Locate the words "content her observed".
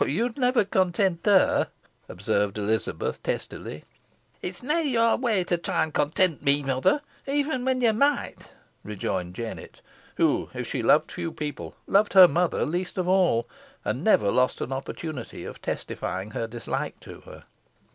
0.65-2.57